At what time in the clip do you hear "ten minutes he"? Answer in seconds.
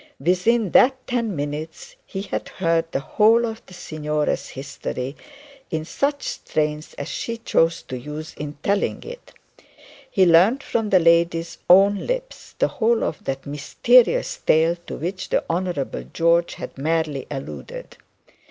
1.05-2.23